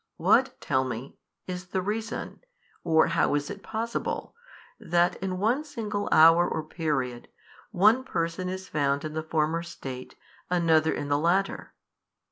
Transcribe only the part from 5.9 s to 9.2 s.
hour or period, one person is found in